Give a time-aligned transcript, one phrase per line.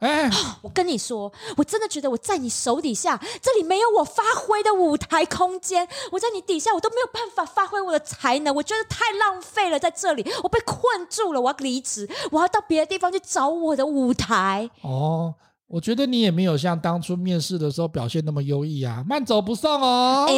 [0.00, 0.30] 哎，
[0.62, 5.88] 我跟你说，我真的觉得我在你手底下，这里没有我发挥的舞台空间。
[6.10, 14.68] 我在你底下，我都没有办法发挥我的才能，我觉得太浪费了，在这里我被困住了，我要离职，我要到别的地方去找我的舞台。
[14.82, 15.34] 哦，
[15.66, 20.26] 我觉得你也没有像当初面试的时候表现那么优异啊，慢走不送哦。
[20.28, 20.34] 哎。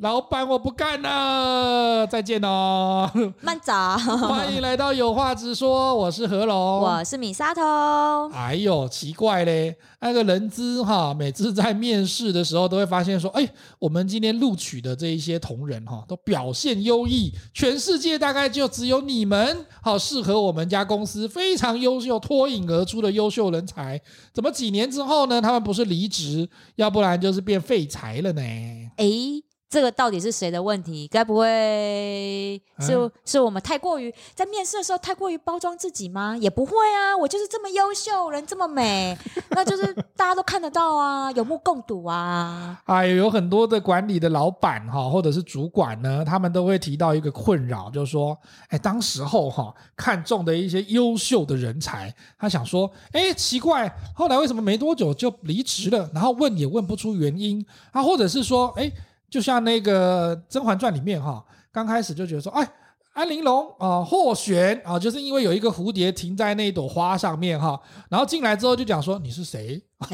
[0.00, 3.10] 老板，我不干了，再见哦。
[3.40, 3.72] 慢走。
[3.72, 7.62] 欢迎来到有话直说，我是何龙，我是米沙头。
[8.30, 23.98] 哎呦，奇怪嘞，那个人资哈，每次在面试的时候都会发现说，哎，我们今天录取的这一些同仁哈，都表现优异，全世界大概就只有你们好适合我们家公司，非常优秀，脱颖而出的优秀人才。
[24.34, 25.40] 怎么几年之后呢？
[25.40, 28.42] 他们不是离职，要不然就是变废材了呢？
[28.98, 29.06] 哎。
[29.68, 31.08] 这个到底是谁的问题？
[31.08, 36.36] 该不会是、嗯、是我们太过于在面试的时候太过于包装自己吗？
[36.40, 39.18] 也不会啊，我就是这么优秀，人这么美，
[39.50, 42.80] 那就是大家都看得到啊，有目共睹啊。
[42.84, 56.08] 哎，有很多的管理的老板哈，或者是主管呢，他们都会提到一个困扰，就是说，哎，当时候哈看中的一些优秀的人才，他想说，哎，奇怪，后来为什么没多久就离职了？
[56.14, 58.92] 然后问也问不出原因啊，或者是说，哎。
[59.36, 62.66] 就像那个《甄嬛传》里面哈，刚开始就觉得说，哎，
[63.12, 69.78] 安陵容啊，霍璇啊，就是因为有一个蝴蝶停在那一朵花上面哈，然后进来之后就讲说你是谁，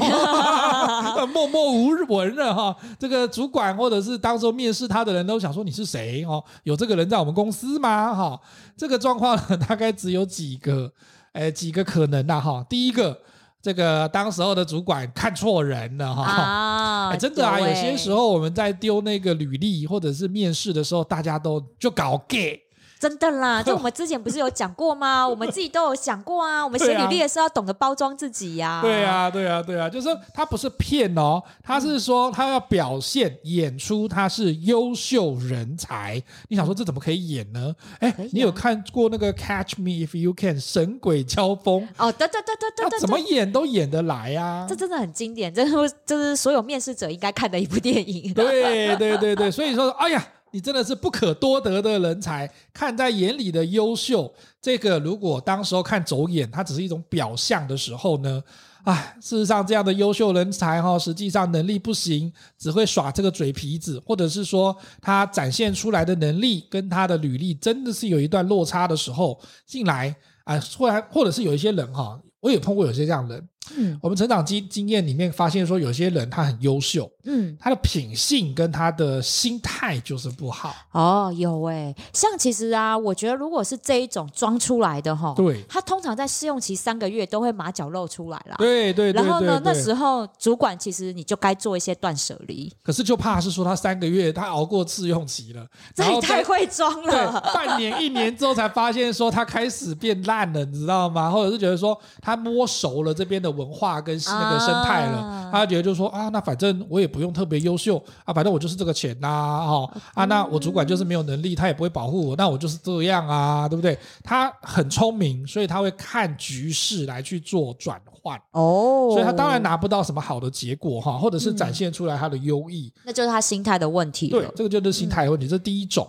[1.32, 2.76] 默默无闻了哈。
[2.98, 8.12] 这个主管或者是当时面试他的人都想说你是谁哦，有这个人在我们公司吗？
[8.12, 8.40] 哈，
[8.76, 10.92] 这个状况，大概只有几个，
[11.30, 12.66] 哎，几个可能的哈。
[12.68, 13.20] 第一个。
[13.62, 22.60] 这个当时候的主管看错人了哈，啊 哎、真的啊，有，有些时候我们在丢那个履历或者是面试的时候，大家都就搞 gay。
[23.02, 25.26] 真的啦， 就我们之前不是有讲过吗？
[25.26, 26.64] 我们自己都有想过啊。
[26.64, 28.80] 我们写履历的时候要懂得包装自己呀、啊。
[28.80, 36.22] 对啊，对啊，对啊，就是说他不是骗哦，他是说他要表现演出他是优秀人才。
[36.48, 37.74] 你想说这怎么可以演呢？
[37.98, 41.88] 哎，啊、你有看过那个《Catch Me If You Can》神鬼交锋？
[41.98, 44.66] 哦，对对对对对，他怎么演都演得来呀、啊。
[44.68, 48.32] 这真的很经典，这是这是所有面试者应该看的一部电影。
[48.32, 50.24] 对对对对，所以说，哎呀。
[50.52, 58.42] 你真的是不可多得的人才，看在眼里的优秀，这个如果当时候看走眼，它只是一种表象的时候呢，
[58.84, 70.14] 哎，事实上这样的优秀人才哈，实际上能力不行，只会耍这个嘴皮子，或者是说他展现出来的能力跟他的履历真的是有一段落差的时候进来
[70.44, 73.48] 啊，或然或者是有一些人哈，我也碰过有些这样的人。
[73.76, 80.74] 嗯，我们成长经经验里面发现说，有些人他很优秀，嗯，他的品性跟他的心态就是不好。
[80.90, 88.56] 哦，有诶、欸，像其实啊，我觉得如果是这一种装出来的哈，对，他通常在试用期三个月都会马脚露出来啦。
[88.58, 92.70] 对对对，对，然后呢，那时候主管其实你就该做一些断舍离。
[92.82, 97.12] 可是就怕是说他三个月他熬过试用期了，这也太会装了。
[97.12, 101.30] 对，半年一年之后才发现说他开始变烂了，你知道吗？
[101.30, 103.51] 或者是觉得说他摸熟了这边的。
[103.52, 113.96] 文化跟那个生态了，啊、他觉得就是说啊，那反正我也不用特别优秀啊，反正我就是这个钱呐，哈啊，那我主管就是没有能力，他也不会保护我，那我就是这样啊，对不对？
[114.24, 118.40] 他很聪明，所以他会看局势来去做转换。
[118.52, 124.28] 哦，所以他当然拿不到什么好的结果哈，或者是展现出来他的优异，嗯、那就是他心态的问题。
[124.28, 126.08] 对，这个就是心态的问题，嗯、这是第一种，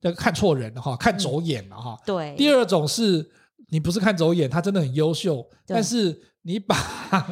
[0.00, 1.98] 这个看错人了哈，看走眼了哈。
[2.06, 3.28] 对，第二种是
[3.70, 6.22] 你不是看走眼，他真的很优秀，但是。
[6.48, 6.74] 你把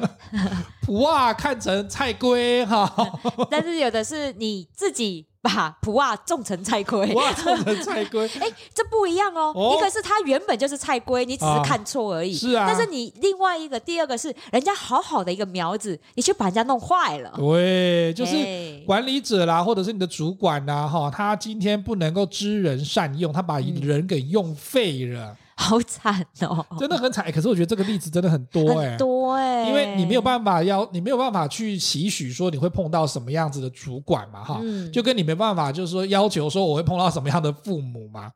[0.84, 2.86] 普瓦看成菜龟哈，
[3.50, 9.54] 但是有的是你自己把普瓦种成菜龟，普种成菜龟， 哎，这不一样哦。
[9.56, 12.36] 哦一个是它原本就是菜龟，你只是看错而已。
[12.36, 17.32] 啊是啊，但是你另外一个，第二个是人家好好的一个苗子，你却把人家弄坏了。
[17.38, 18.36] 对，就是
[18.84, 25.28] 管理者啦，或者是你的主管呐，哈，他今天不能够知人善用，他把人给用废了。
[25.32, 27.30] 嗯好惨哦，真的很惨。
[27.32, 34.60] 可是我觉得这个例子真的很多哎，多哎，因为你没有办法要，你没有办法去期许说你会碰到什么样子的主管嘛，哈，
[34.92, 38.30] 就跟你没办法就是说要求说我会碰到什么样的父母嘛，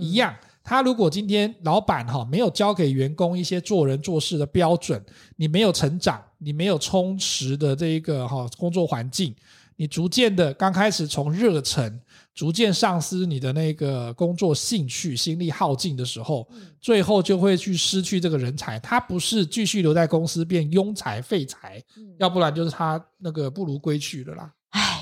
[0.00, 0.34] 一样。
[0.62, 5.02] 他如果今天老板哈没有教给员工一些做人做事的标准，
[5.36, 9.34] 你没有成长，你没有充实的这一个哈工作环境，
[9.76, 12.00] 你逐渐的刚开始从热忱。
[12.36, 16.46] 逐渐丧失你的那个工作兴趣，心力耗尽的时候，
[16.82, 18.78] 最后就会去失去这个人才。
[18.80, 21.82] 他不是继续留在公司变庸才废才，
[22.18, 24.52] 要不然就是他那个不如归去了啦。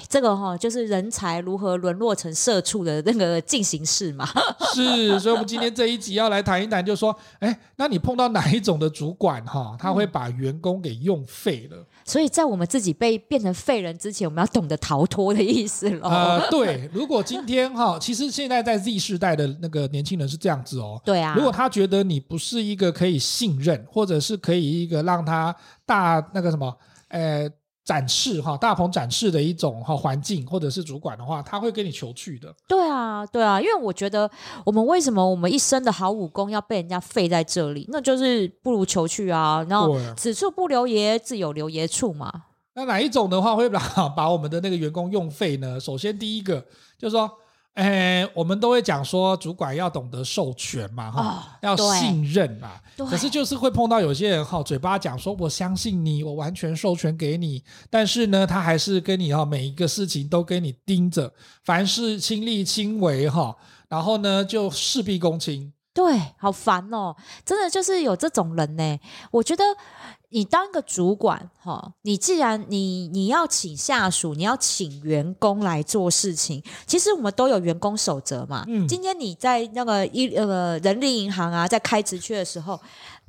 [0.09, 4.25] 这个哈、哦、就是人才如何沦落成社畜的那个进行式嘛。
[4.73, 11.85] 是，所以我们今天这一集要来谈一谈，就是说，哎，那你碰到哪一种的主管哈，他会把员工给用废了？
[12.05, 16.09] 所以在我们自己被变成废人之前，我们要懂得逃脱的意思喽。
[16.09, 21.01] 呃，对，如果今天哈， 其实现在在 Z 世代的那个年轻人是这样子哦。
[21.05, 21.35] 对啊。
[21.37, 25.55] 如果他觉得你不是一个可以信任，或者是可以一个让他
[25.87, 26.77] 大那个什么，
[27.09, 27.51] 呃。
[27.85, 32.55] 展示哈，大鹏展示的一种哈环境，或者是主管的话，他会跟你求去的。
[32.67, 34.31] 对啊，对啊，因为我觉得
[34.65, 37.87] 我们为什么我们一身的好武功要被人家废在这里？
[37.91, 39.65] 那就是不如求去啊。
[39.69, 42.33] 然后此处不留爷，自有留爷处嘛。
[42.75, 43.81] 那哪一种的话会把
[44.17, 45.79] 把我们的那个员工用废呢？
[45.79, 46.65] 首先第一个
[46.99, 47.31] 就是说。
[47.75, 52.81] 哎，我们都会讲说，主管要懂得授权嘛，哈、哦，要信任嘛。
[53.11, 61.33] 可是就是会碰到有些人哈，嘴巴讲说我相信你，我完全授权给你，但是呢，他还是跟你哈每一个事情都跟你盯着，
[61.65, 63.57] 凡事亲力亲为哈，
[63.89, 65.73] 然后呢就事必躬亲。
[65.93, 68.99] 对，好烦哦，真的就是有这种人呢。
[69.33, 69.65] 我觉得。
[70.35, 78.65] 你当个主管，哈，你既然你你要请下属，你要请员工来做事情，其实我们都有员工守则嘛。
[78.67, 82.79] 嗯，今天你在那个一呃人力银行啊，在开职缺的时候。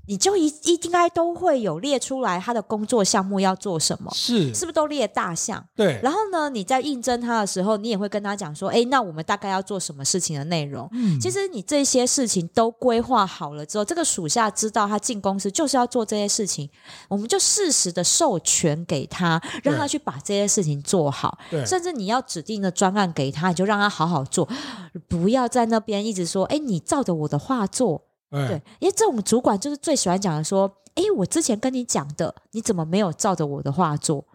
[0.08, 5.66] 你就一一应该都会有列出来他的工作项目要做什么，是是不是都列大项？
[5.76, 6.00] 对。
[6.04, 10.88] 然后呢，你在应征他的时候，你也会跟他讲说，哎，那我们大概要做什么事情的内容？
[10.92, 16.70] 嗯，其实你这些事情都规划好了之后，这个属下知道他进公司就是要做这些事情，
[17.10, 21.38] 我们就适时的授权给他，让他去把这些事情做好。
[21.50, 21.66] 对。
[21.66, 24.48] 甚至你要指定的专案给他，你就让他好好做，
[25.08, 28.04] 不要在那边一直说，哎，你照着我的话做。
[28.30, 34.26] 对，因为这种主管就是最喜欢讲的说，哎，我之前跟你讲的，你怎么没有照着我的话做？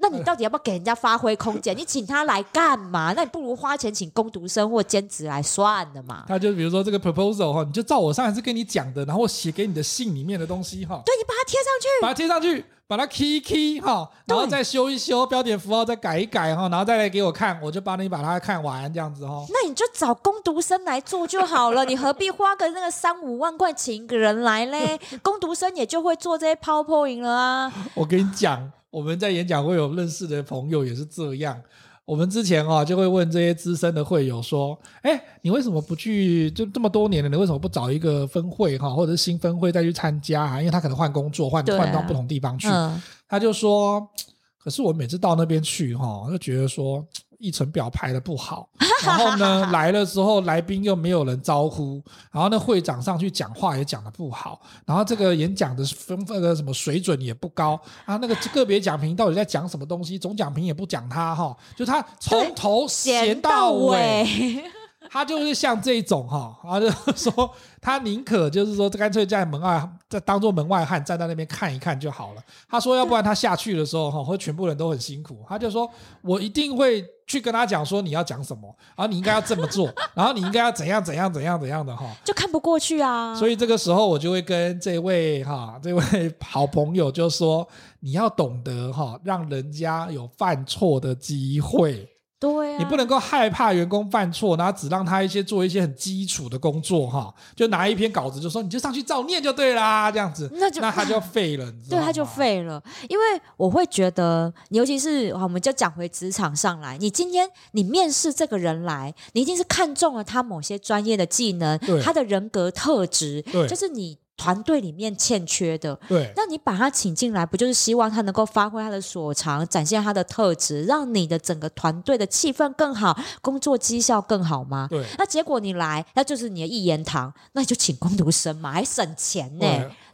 [0.00, 1.76] 那你到底要不要给人家发挥空间？
[1.76, 3.12] 你请他来干嘛？
[3.16, 6.24] 那你不如花钱请工读生或兼职来算了嘛。
[6.28, 11.02] 他就比如说这个 proposal 哈，你就照我上一次跟你讲的，然后写给你的信里面的东西哈。
[11.04, 12.64] 对，你把它贴上去，把它贴上去。
[12.88, 19.44] 把它 key key 哈，然后再修一修标点符号，再改一改哈，然后再来给我看，我就帮你把它看完这样子哈。
[19.50, 24.98] 那你就找工读生来做就好了，你何必花个那个三五万块请一个人来嘞？
[25.22, 27.72] 工读生也就会做这些 PowerPoint 了啊。
[27.94, 31.60] 我跟你讲，我们在演讲会有认识的朋友也是这样。
[32.08, 36.50] 我们之前啊，就会问这些资深的会友说：“哎，你为什么不去？
[36.52, 40.58] 就这么多年了，你为什么不找一个分会哈，或者是新分会再去参加啊？
[40.58, 42.66] 因为他可能换工作，换换到不同地方去。
[42.68, 44.08] 嗯”他就说
[44.56, 47.06] ：“可是我每次到那边去哈，就觉得说。”
[47.38, 48.68] 议程表排的不好，
[49.02, 64.64] 然后呢，来了之后来宾又没有人招呼，然后那会长上去讲话也讲的不好，然后这个演讲的分那个什么水准也不高啊，那个个别讲评到底在讲什么东西，总讲评也不讲他哈，就他从头闲到尾。
[65.10, 67.50] 他就是像这种哈，他就说
[67.80, 72.42] 他宁可就是说干脆在门外，在当做门外汉站在那边看一看就好了。
[72.68, 75.42] 他说要不然他下去的时候哈，会全部人都很辛苦。
[75.48, 75.90] 他就说
[76.22, 83.34] 我一定会去跟他讲说你要讲什么，然后你应该要这么做， 然后你应该要怎样怎样怎样怎样的哈，就看不过去啊。
[83.34, 86.02] 所以这个时候我就会跟这位哈这位
[86.40, 87.66] 好朋友就说
[88.00, 92.08] 你要懂得哈，让人家有犯错的机会。
[92.40, 101.72] 对啊，你不能够害怕员工犯错，然后只让他一些做一些很基础的工作哈，就拿一篇稿子就说你就上去照念就对啦，这样子，那就那他 就废了？
[101.90, 102.82] 对，他就废了。
[103.08, 103.24] 因为
[103.56, 114.18] 我会觉得，尤其是我们就讲回职场上来，你今天你面试这个人来，你一定是看中了他某些专业的技能，他的人格特质，对，就是你。
[114.38, 124.86] 团队里面欠缺的，对，那你把他请进来，不就是希望他能够发挥他的所长，展现他的特质，让你的整个团队的气氛更好，工作绩效更好吗？
[124.88, 129.66] 对，那结果你来，那就是你的一言堂，那你就请工读生嘛，还省钱呢。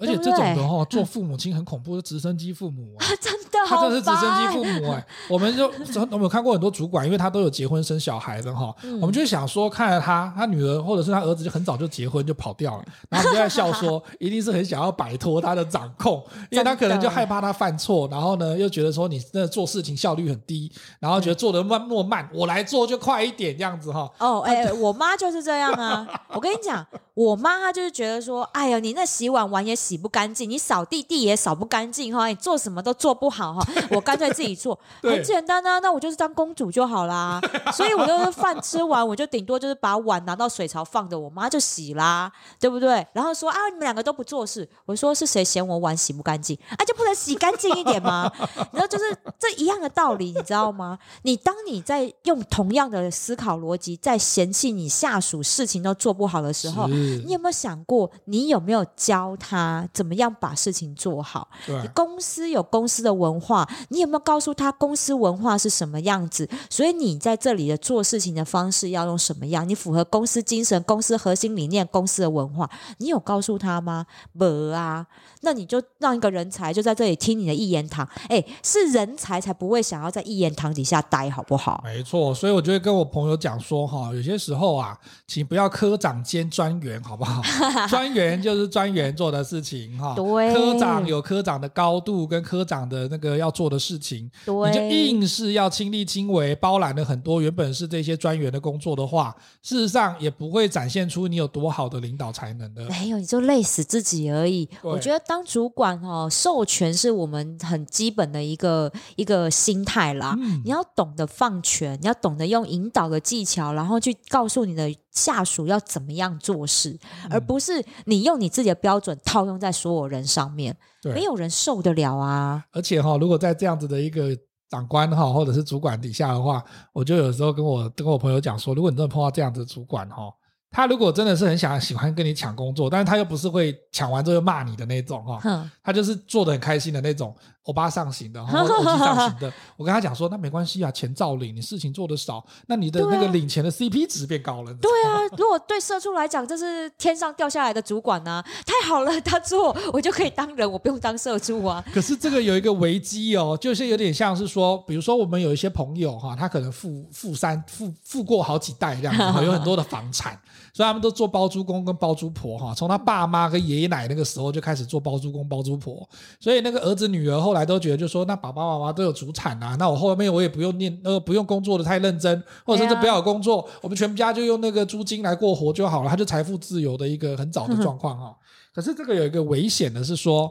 [0.04, 5.06] 而且这种的话，做父母亲很恐怖，是直升机父母啊，真的，他真的是直升机父母哎。
[5.28, 5.66] 我们就
[6.10, 14.02] 我们有看过很多主管，因为他都有结婚生小孩的哈，我们就想说，看着他，他女儿或者是他儿子就很早就结婚就跑掉了，然后我们就在笑说。
[14.20, 24.10] 一定是很想要摆脱他的掌控，因为他可能就害怕他犯错，然后呢又觉得说你那做事情效率很低，然后觉得做的慢那么慢，我来做就快一点这样子哈。
[24.18, 26.06] 哦，哎，我妈就是这样啊。
[26.28, 37.40] 我跟你讲，我妈她就是觉得说，哎呀，你那洗碗碗也洗不干净，你扫地地也扫不干净哈，你做什么都做不好哈，我干脆自己做， 很简单啊，那我就是当公主就好啦。
[37.72, 43.06] 所以我就是饭吃完，我就顶多就是把碗拿到水槽放着，我妈就洗啦，对不对？
[43.12, 46.84] 然后说啊，你们两个都不做事，我说是谁嫌我碗洗不干净啊？
[46.84, 48.28] 就不能洗干净一点吗？
[48.72, 50.98] 然后就是这一样的道理，你知道吗？
[51.22, 56.88] 你当你在用同样的思考逻辑在嫌弃你下属事情都做不好的时候，
[57.24, 61.48] 你有没有想过，你有没有教他怎么样把事情做好？
[61.94, 66.48] 公司有公司的文化，你有没有告诉他公司文化是什么样子？
[66.68, 69.68] 所以你在这里的做事情的方式要用什么样？
[69.68, 72.68] 你符合公司精神、公司核心理念、公司的文化，
[72.98, 74.06] 你有告诉他吗？
[74.32, 75.06] 没啊，
[75.42, 78.08] 那你就让一个人才就在这里听你的一言堂。
[78.28, 81.80] 哎，是人才才不会想要在一言堂底下待，好不好？
[81.84, 87.42] 没错，所以我就会跟我朋友讲说，哈，有些时候啊，请不要科长兼专员，好不好？
[87.88, 90.14] 专员就是专员做的事情，哈。
[90.14, 90.54] 对。
[90.54, 94.70] 科长有科长的高度跟科长的那个要做的事情，对。
[94.70, 102.84] 你就硬是要亲力亲为，包揽了很多原本是这些专员的工作的话，事实上也不会展现出你有多好的领导才能的。
[102.88, 104.68] 没有，你就累死自己而已。
[104.82, 110.36] 我觉得当主管哦，授权是我们很基本的一个一个心态啦。
[110.38, 110.60] 嗯。
[110.64, 122.64] 你要懂得放权，你要懂得用引导的技巧，然后去告诉你的下属要怎么样做事，嗯、而不是你用你自己的标准套用在所有人上面，对没有人受得了啊！
[122.72, 124.36] 而且哈，如果在这样子的一个
[124.68, 130.32] 长官哈，或者是主管底下的话，我就有时候跟我跟我朋友讲说，如果你真的碰到这样子的主管哈。
[130.74, 139.50] 他如果真的是很想喜欢跟你抢工作，但是他又不是会抢完之后又骂你的那种哈，哼他就是做的很开心的那种 欧巴上行的，或者欧吉上行的。
[139.76, 144.74] 我跟他讲说，那没关系啊，钱照领，你事情做得少，那你的那个领钱的 CP 值变高了。
[144.74, 151.82] 对啊，如果对社畜来讲，这是天上掉下来的主管呐、啊，太好了，他做我就可以当人，我不用当社畜啊。
[151.94, 160.38] 可是这个有一个危机哦，就是有点像是说，比如说我们有一些朋友哈，他可能富富三富富过好几代这样子， 有很多的房产。
[160.72, 166.08] 所以他们都做包租公跟包租婆哈，从他爸妈跟爷爷奶奶那个时候就开始做包租公包租婆，
[166.40, 178.36] 所以那个儿子女儿后来都觉得，就说那爸爸妈妈都有祖产啊，那我后面我也不用念呃不用工作的太认真，或者甚至不要有工作，我们全家就用那个租金来过活就好了，他就财富自由的一个很早的状况哈。
[178.74, 180.50] 可是这个有一个危险的是说，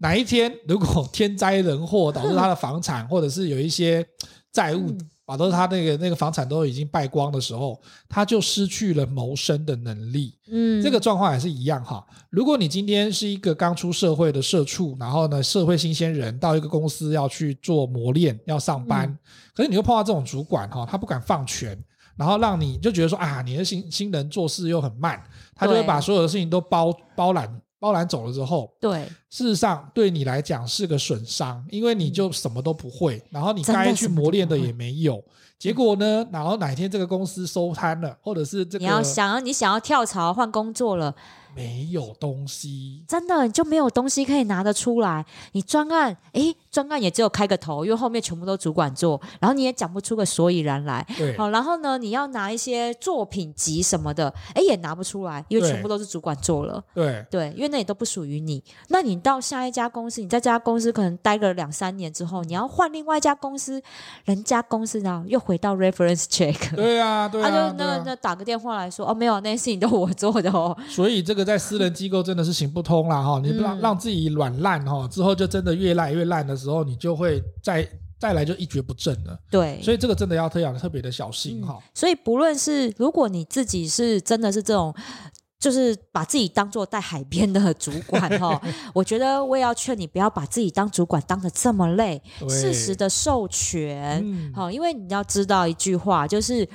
[0.00, 4.06] 哪一天如果天灾人祸导致他的房产或者是有一些
[4.52, 4.96] 债务。
[5.32, 10.34] 把都是他那个那个房产都已经败光的时候，他就失去了谋生的能力。
[10.50, 12.04] 嗯，这个状况也是一样哈。
[12.28, 19.18] 如果你今天是一个刚出社会的社畜，然后呢，社会新鲜人到一个公司要去做磨练，要上班，嗯、
[19.54, 21.82] 可是你又碰到这种主管哈，他不敢放权，
[22.14, 25.18] 然后让你就觉得说啊，你的新新人做事又很慢，
[25.54, 27.50] 他就会把所有的事情都包包揽。
[27.82, 35.20] 包揽走了之后，对，事实上对你来讲是个损伤，因为你就什么都不会，然后你该去磨练的也没有，
[35.58, 41.12] 结果呢，然后哪天这个公司收摊了，或者是这个，你要想要你想要跳槽换工作了。
[41.54, 45.24] 没有东西，真的你就没有东西可以拿得出来。
[45.52, 51.06] 你专案，诶，专案也只有开个头，因为后面全部都主管做，然后你也讲不出个所以然来。
[51.18, 56.82] 对，好，然后呢，你要拿一些作品集什么的，诶，也拿不出来，因为全部都是主管做了。
[56.94, 58.64] 对，对，因为那也都不属于你。
[58.88, 63.82] 那你到下一家公司，你在这家公司可能待个两三年之后，你要换另外一家公司，
[64.24, 66.74] 人家公司呢又回到 reference check。
[66.74, 70.74] 对啊，对啊，他就那那打个电话来说，哦，没有，那些事情都我做的哦。
[70.88, 71.41] 所以这个。
[71.44, 79.38] 在私人机构真的是行不通了哈，你不让让自己软烂哈，之后就真的越烂越烂的时候，你就会再再来就一蹶不振了。
[79.50, 81.78] 对，所以这个真的要特别特别的小心哈。
[81.94, 84.94] 所以不论是如果你自己是真的是这种，
[85.58, 88.60] 就是把自己当做在海边的主管哈，
[88.94, 96.68] 我觉得我也要劝你不要把自己当主管当的这么累，适时的授权好，因为你要知道一句话就是。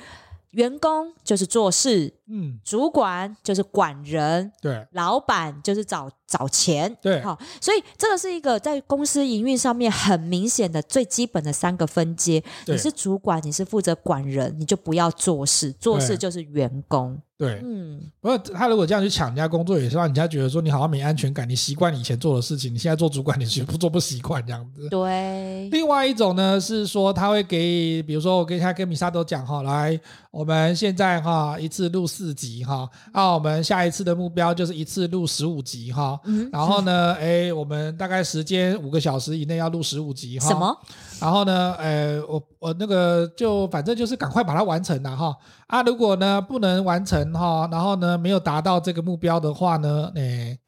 [0.58, 12.42] 员工就是做事，嗯，主管就是管人，对，老板就是找找钱，对，好，所以这个是一个在公司营运上面很明显的最基本的三个分阶。
[12.66, 17.18] 你是主管，你是负责管人，你就不要做事，做事就是员工。
[17.38, 24.88] 对，嗯，不过他如果这样去抢人家工作，也是让人家觉得说你好像没安全感，你习惯你以前做的事情，你现在做主管，你学不做不习惯这样子。
[24.88, 25.68] 对。
[25.70, 29.98] 另外一种呢是说他会给，比如说我跟他跟米萨都讲哈，来，
[30.32, 40.48] 我们现在哈一次录四集哈，那我们下一次的目标就是一次录十五集哈，嗯，然后呢，哎，我们大概时间五个小时以内要录十五集哈。
[40.48, 40.76] 什么？
[41.20, 45.36] 然后呢，呃，我我那个就反正就是赶快把它完成了哈。
[45.66, 50.58] 啊，如果呢不能完成哈，然后呢没有达到这个目标的话呢，哎，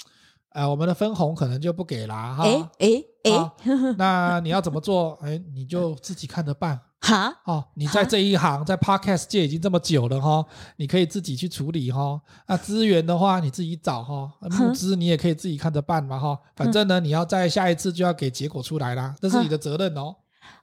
[0.52, 2.44] 呃，我们的分红可能就不给了哈。
[2.44, 2.88] 哎哎
[3.24, 3.52] 哎，
[3.96, 5.18] 那你要怎么做？
[5.22, 6.80] 哎，你就自己看着办。
[7.00, 10.44] 哈哦，你在这一行，在 Podcast 界已经这么久了哈，
[10.76, 12.20] 你可以自己去处理哈。
[12.46, 14.30] 那资源的话，你自己找哈。
[14.50, 16.38] 募资你也可以自己看着办嘛哈。
[16.54, 20.14] 反正呢，你要在下一次就要给结果出来啦，这是你的责任哦。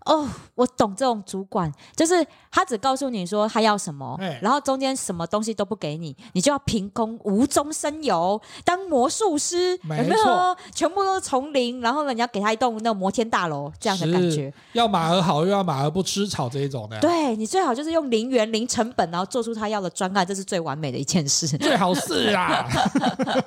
[0.07, 10.57] 哦，我懂这种主管，就是他只告诉你说他要什么，然后中间什么东西都不给你，你就要凭空无中生有，当魔术师，没有没有？
[10.73, 16.99] 全部都是从零，然后呢，你要给他一栋那种摩天大楼这样的感觉，要马儿好，又要马儿不吃草这一种的。
[16.99, 21.45] 对，你最好就是用零元零成本，然后做出他要的专案，这是最完美的一件事。
[21.57, 22.65] 最好是啊，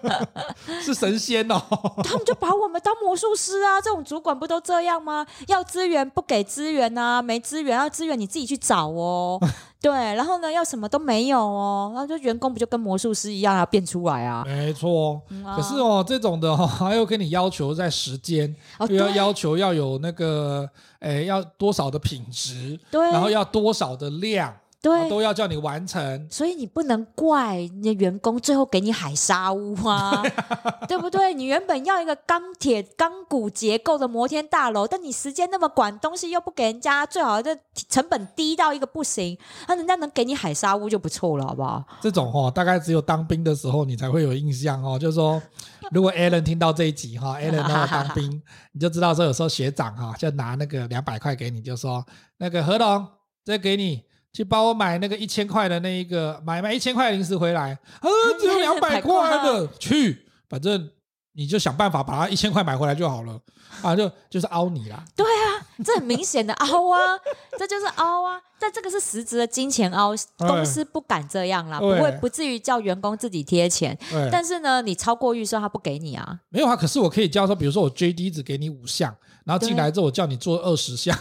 [0.82, 1.60] 是神仙哦。
[2.04, 5.26] 他们就把我们当魔术师啊，这种主管不都这样吗？
[5.46, 9.40] 要资源不给资源啊，没资源要资源你自己去找哦。
[9.80, 14.42] 对，然后呢，要什么都没有哦，然后就员工不就跟魔术师一样要变出来啊？
[14.44, 24.54] 没错，嗯啊、可是哦，这种的哈、哦， 还要跟你要求在时间，哦、又要要求要有那个，哎，要多少的品质，对，然后要多少的量。
[24.82, 30.22] 对，都要叫你完成，所以你不能怪你的员工最后给你海沙屋啊，
[30.88, 31.34] 对不对？
[31.34, 37.54] 你原本要一个钢铁钢骨结构的摩天大楼，但你时间那么短，东西又不给人家，最好的
[37.90, 39.36] 成本低到一个不行，
[39.68, 41.84] 那人家能给你海沙屋就不错了，好不好？
[42.00, 45.42] 这种哦，大概只有当兵的时候你才会有印象哦，就是说，
[45.92, 52.02] 如果 Alan 听到这一集哈，Alan 那当兵， 你就知道说有时候学长哈就拿那个两百块给你，就说
[52.38, 53.06] 那个何龙，
[53.44, 54.08] 这给你。
[54.32, 58.08] 去帮我买那个一千块的那一个，买买一千块零食回来啊，
[58.38, 60.90] 只有两百块的，去，反正
[61.32, 63.40] 你就想办法把它一千块买回来就好了，
[63.82, 65.04] 啊，就就是凹你啦。
[65.16, 66.98] 对啊，这很明显的凹啊，
[67.58, 73.98] 这就是凹啊，但这个是实质的金钱凹，公司不敢这样啦，不会不至于叫员工自己贴钱，
[74.30, 76.38] 但是呢，你超过预算他不给你啊。
[76.50, 79.14] 没有啊，可是我可以叫说，比如说我 JD 只给你五项。
[79.44, 81.16] 然后进来之后，我叫你做二十项，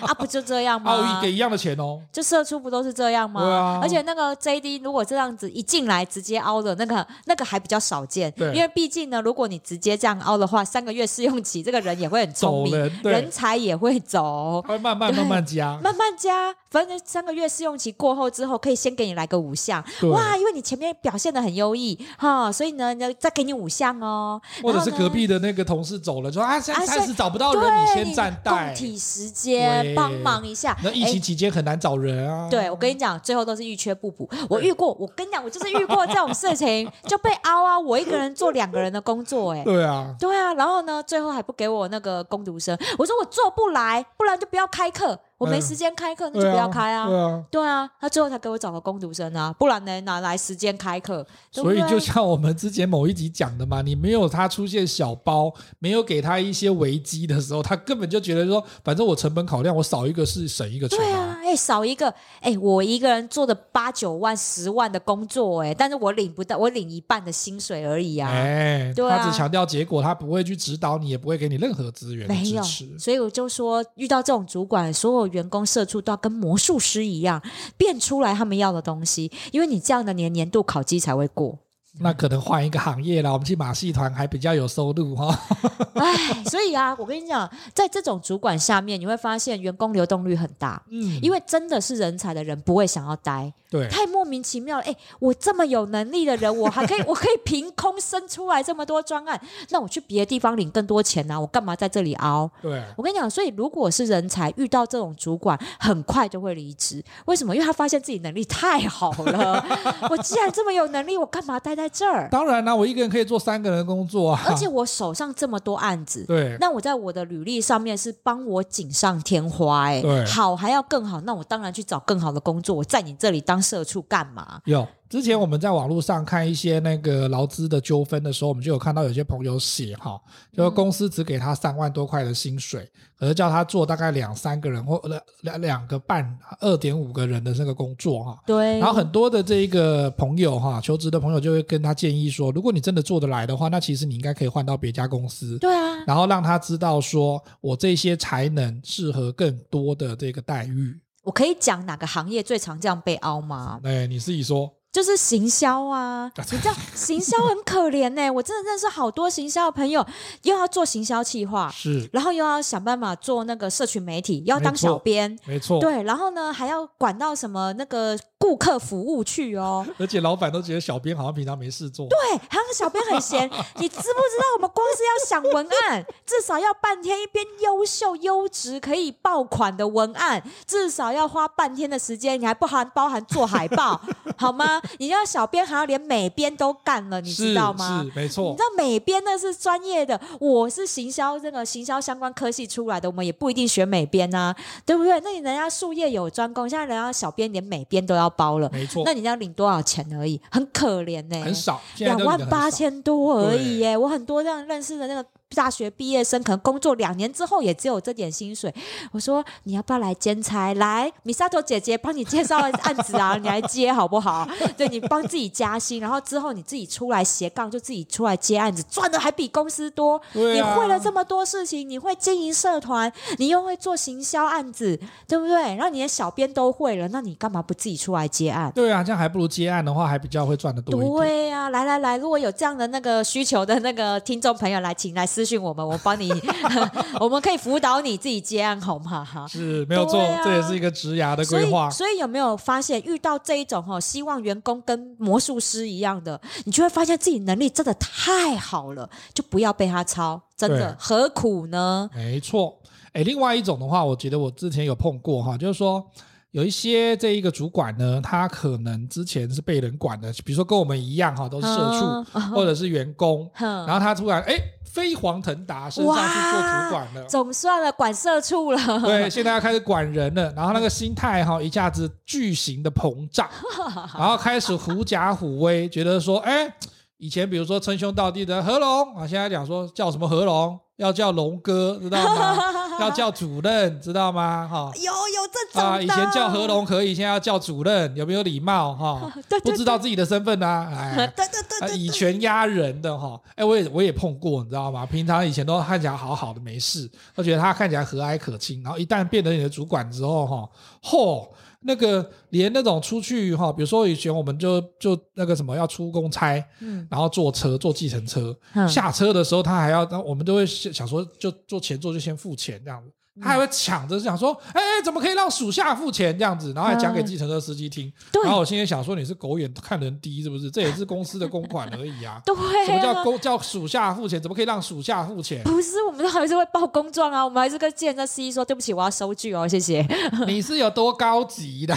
[0.00, 0.92] 啊，不就这样吗？
[0.92, 3.40] 奥义给一样的钱哦，就社出不都是这样吗？
[3.40, 28.12] 对啊，而且那个 JD 如果这样子一进来直接凹的那个，那个还比较少见，对，因为毕竟呢，如果你直接这样凹的话，三个月试用期，这个人也会很聪明，人，人才也会走，会慢慢慢慢加，慢慢加，反正三个月试用期过后之后，可以先给你来个五项，哇，因为你前面表现的很优异哈，所以呢，再给你五项哦，或者是隔壁的那个同事走了，说啊，现在开始找不到人，你先。
[28.12, 30.76] 站代，共体时间，帮忙一下。
[30.84, 32.46] 那疫情期间很难找人啊。
[32.50, 34.28] 对，我跟你讲，最后都是遇缺不补。
[34.50, 37.80] 我遇过，我跟你讲，我就是遇过这种事情，就被凹啊！
[37.80, 40.52] 我一个人做两个人的工作，哎， 对啊，对啊。
[40.52, 42.76] 然后呢，最后还不给我那个工读生。
[42.98, 45.18] 我说我做不来，不然就不要开课。
[45.42, 47.08] 我没时间开课，那就不要开啊。
[47.08, 47.90] 对啊，对啊。
[48.00, 51.26] 他最后才给我找个工读生啊，不然呢，哪来时间开课？
[51.50, 60.98] 所以就像我们之前某一集讲的嘛，你没有他出现小包，没有给他一些危机的时候，他根本就觉得说，反正我成本考量，我少一个是省一个钱。
[60.98, 68.30] 对啊，哎，少一个，哎，我一个人做的八九万、十万的工作，哎，但是我领不到，我领一半的薪水而已啊。
[68.30, 72.26] 哎，对啊，他只强调结果，他不会去指导你，也不会给你任何资源。
[72.26, 72.62] 没有，
[72.98, 77.42] 所以我就说，遇到这种主管，所有员工社畜都要跟魔术师一样
[77.76, 81.58] 变出来他们要的东西，因为你这样的年年度考绩才会过。
[82.00, 85.38] 那可能换一个行业了，我们去马戏团还比较有收入哈。
[85.94, 90.82] 哎，所以啊，我跟你讲，在这种主管下面，你会发现员工流动率很大。
[90.90, 93.52] 嗯，因为真的是人才的人不会想要待。
[93.70, 94.84] 对，太莫名其妙了。
[94.84, 102.50] 哎，我这么有能力的人，我还可以， 我可以凭空生出来这么多专案，那我去别的地方领更多钱啊，我干嘛在这里熬？
[102.60, 107.02] 对，我跟你讲，所以如果是人才遇到这种主管，很快就会离职。
[107.26, 107.54] 为什么？
[107.54, 109.64] 因为他发现自己能力太好了。
[110.10, 111.81] 我既然这么有能力，我干嘛待在？
[111.82, 122.76] 在这儿，当然啦，我一个人可以做三个人工作啊，而且我手上这么多案子，对，那我在我的履历上面是帮我锦上添花，欸，哎，对，好还要更好，那我当然去找更好的工作。
[122.76, 124.60] 我在你这里当社畜干嘛？
[124.64, 124.86] 有。
[125.12, 130.18] 之前我们在网络上看一些那个劳资的纠纷的时候，我们就有看到有些朋友写哈，
[130.56, 138.42] 就是公司只给他三万多块的薪水，可是叫他做大概两三个人或两两两个半二点五个人的那个工作哈。
[138.46, 138.78] 对。
[138.78, 145.58] 然后很多的这一个朋友哈，求职的朋友就会跟他建议说，如果你真的做得来的话，那其实你应该可以换到别家公司。
[145.58, 146.02] 对啊。
[146.06, 150.98] 然后让他知道说我这些才能适合更多的这个待遇。
[151.22, 153.78] 我可以讲哪个行业最常这样被凹吗？
[153.84, 154.72] 哎，你自己说。
[154.92, 158.30] 就是行销啊，你知道行销很可怜呢、欸。
[158.30, 160.06] 我真的认识好多行销的朋友，
[160.42, 169.86] 又要做行销企划，是，然后又要想办法做那个社群媒体，又要当小编，没错，对，然后呢还要管到什么那个顾客服务去哦。
[169.98, 173.48] 而且老板都觉得小编好像平常没事做，对，好像小编很闲。
[173.76, 183.98] 你知不知道我们光是要想文案，至少要半天，一篇优秀优质可以爆款的文案，至少要花半天的时间，你还不含包含做海报，
[184.36, 184.81] 好吗？
[184.98, 188.02] 你知道小编还要连美编都干了，你知道吗？
[188.04, 188.50] 是，没错。
[188.50, 195.20] 你知道美编那是专业的，我是行销这个行销相关科系出来的，我们也不一定学美编啊，对不对？
[195.20, 199.02] 那你人家术业有专攻，现在人家小编连美编都要包了，没错。
[199.04, 203.96] 那你要领多少钱而已，很可怜呢、欸，很少，两万八千多而已耶。
[203.96, 205.24] 我很多这样认识的那个。
[205.54, 208.74] 大学毕业生可能工作两年之后也只有这点薪水。
[209.12, 210.72] 我说你要不要来兼差？
[210.74, 214.48] 来，Misato 姐姐帮你介绍案子啊，你来接好不好？
[214.76, 220.16] 对，你帮自己加薪，然后之后你自己出来斜杠，就自己出来接案子，赚的还比公司多。
[220.16, 220.22] 啊。
[220.32, 225.74] 你会了这么多事情，你会经营社团，你又会做行销案子，对不对？
[225.74, 228.70] 然后你的小编都会了，那你干嘛不自己出来接案？
[228.74, 231.00] 对啊，这样还不如接案的话，还比较会赚得多。
[231.18, 236.30] 对啊，来来来，如果有这样的那个需求的那个听众朋友来，请来私讯我们，我帮你，
[237.20, 239.24] 我们可以辅导你自己接案，好吗？
[239.24, 241.90] 哈，是没有错，啊、这也是一个职涯的规划。
[241.90, 252.08] 所以有没有发现，遇到这一种哈，希望员工跟魔术师一样的，你就会发现自己能力真的太好了，就不要被他抄，真的何苦呢？
[252.14, 252.78] 没错，
[253.12, 256.04] 哎，另外一种的话，我觉得我之前有碰过哈，就是说。
[256.52, 273.48] 有一些这一个主管呢，他可能之前是被人管的，比如说跟我们一样哈，都是社畜、嗯、或者是员工，嗯、然后他突然哎飞黄腾达，升上去做主管了，总算了管社畜了，对，现在要开始管人了，然后那个心态哈一下子巨型的膨胀，
[274.18, 276.70] 然后开始狐假虎威，觉得说哎，
[277.16, 280.78] 以前比如说称兄道弟的何龙啊，现在讲说叫什么何龙。
[280.96, 282.54] 要叫龙哥，知道吗？
[283.00, 284.68] 要叫主任，知道吗？
[284.70, 288.94] 哈，有有这种啊，以前叫何龙可以，现在要叫主任，有没有礼貌？
[288.94, 295.06] 哈， 不知道自己的身份呐、啊，哎，对 对对，对，以权压人的哈，哎，我也我也碰过，你知道吗？
[295.06, 300.68] 平常以前都看起来好好的，没事，都觉得他看起来和蔼可亲，然后一旦变成你的主管之后，哈，
[301.02, 301.48] 嚯！
[301.82, 313.10] 那个连那种出去哈，比如说以前我们就就那个什么要出公差，嗯，然后坐车坐计程车，嗯，下车的时候他还要，我们都会想说就坐前座就先付钱这样子。
[313.40, 316.72] 他还会抢着想说，哎，怎么可以让属下付钱这样子？
[316.74, 318.12] 然后还讲给计程车司机听。
[318.44, 320.70] 然后我现在想说，你是狗眼看人低是不是？
[320.70, 322.40] 这也是公司的公款而已啊。
[322.44, 322.54] 对。
[322.84, 324.40] 什么叫公叫属下付钱？
[324.40, 325.62] 怎么可以让属下付钱？
[325.64, 327.42] 不是，我们都还是会报公状啊。
[327.42, 330.06] 我们还是跟计程车司机说，对不起，我要收据哦，谢谢。
[330.46, 331.96] 你是有多高级的？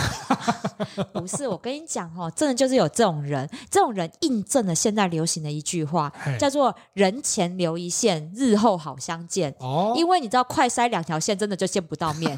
[1.12, 9.54] 不是，我跟你讲哦，真的就是有这种人，这种人印证了现在流行的一句话，叫做“人前留一线，日后好相见”。
[9.60, 9.94] 哦。
[9.98, 11.20] 因为你知道，快塞两条。
[11.26, 12.36] 现真的就见不到面，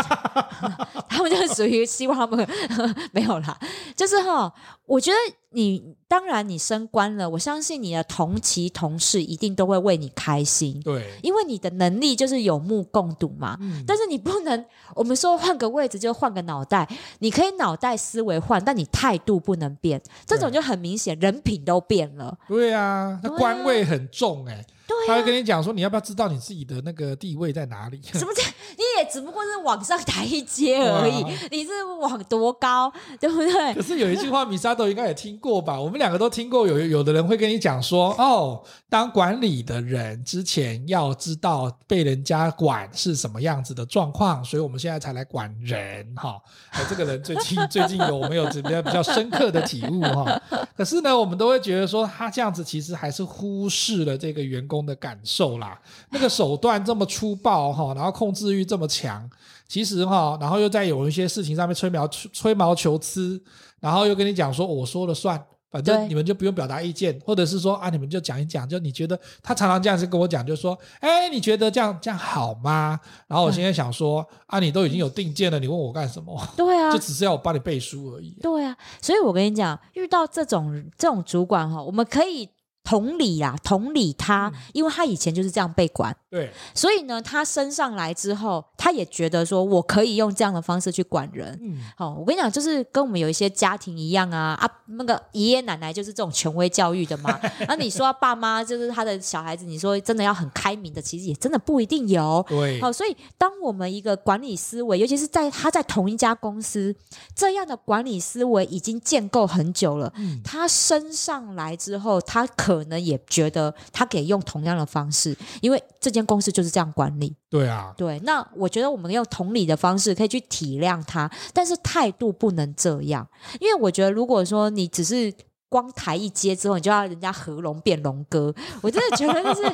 [1.09, 2.47] 他们就属于希望他们
[3.11, 3.57] 没有啦。
[3.97, 4.53] 就是哈，
[4.85, 5.17] 我觉得
[5.57, 10.79] 你当然你升官了，我相信你的同期同事一定都会为你开心。
[10.83, 13.57] 对，因为你的能力就是有目共睹嘛。
[13.59, 13.83] 嗯。
[13.87, 19.99] 但是你不能，我们说换个位置就换个脑袋，你可以脑袋思维换，但你态度不能变。
[20.27, 22.37] 这种就很明显，人品都变了。
[22.47, 24.65] 对啊，那官位很重哎、欸。
[24.87, 27.99] 对啊、他会跟你讲说，你要不要知道你自己的那个地位在哪里？
[28.13, 28.41] 什么叫？
[28.77, 32.89] 你也只不过是往上台一阶而已，你是往多高，
[33.19, 33.73] 对不对？
[33.73, 35.79] 可是有一句话，米莎都应该也听过过吧？
[35.79, 46.41] 我们两个都听过，有有的人会跟你讲说，哦，当管理的人之前要知道被人家管是什么样子的状况，所以我们现在才来管人哈。
[46.71, 50.41] 哎，这个人最近最近有没有比较比较深刻的体悟哈？
[50.75, 54.87] 可是呢，我们都会觉得说，他这样子其实还是忽视了这个员工。
[54.87, 55.77] 的感受啦，
[56.11, 59.29] 那个手段这么粗暴哈，然后控制欲这么强，
[59.67, 63.37] 其实哈，然后又在有一些事情上面吹毛吹毛求疵，
[63.79, 72.99] 然后又跟你讲说我说了算，反正你们就不用表达意见，或者是说啊，你们就讲一讲，就你觉得他常常这样子跟我讲，就说，哎，你觉得这样这样好吗？
[73.27, 76.41] 然后我现在想说，啊，你都已经有定见了，你问我干什么？
[76.55, 78.37] 对啊， 就只是要我帮你背书而已。
[78.41, 82.49] 对啊，所以我跟你讲，遇到这种这种主管哈，我们可以。
[82.87, 91.59] 同理啊，同理他，因为他以前就是这样被管，对，所以呢，他升上来之后，他他也觉得说我可以用这样的方式去管人。
[91.61, 97.37] 嗯，好，我跟你讲，就是跟我们有一些家庭一样啊啊，那个爷爷奶奶就是这种权威教育的嘛。
[97.67, 102.45] 那你说爸妈就是他的小孩子，你说真的要很开明的，其实也真的不一定有。
[102.47, 106.95] 对，好，所以当我们一个管理思维，尤其是在他在同一家公司
[107.35, 117.35] 这样的管理思维已经建构很久了，嗯，他升上来之后，他可能也觉得他可以用同样的方式，因为这间公司就是这样管理。
[117.49, 123.27] 对啊，对，那我觉得我们用同理的方式可以去体谅他，但是态度不能这样，
[123.59, 125.33] 因为我觉得如果说你只是
[125.69, 129.73] 光台一阶之后，你就要人家合龙变龙哥，我真的觉得就是。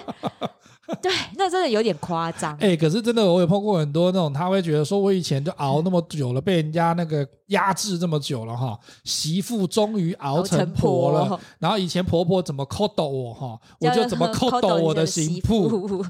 [1.02, 2.54] 对，那真的有点夸张。
[2.56, 11.26] 哎、欸，可是真的，我有碰过很多那种，他会觉得说，我以前就熬那么久了，被人家那个压制这么久了哈，媳妇终于熬成婆了。
[11.26, 16.06] 婆然后以前婆婆怎么抠抖我哈，我就怎么抠抖我的媳妇。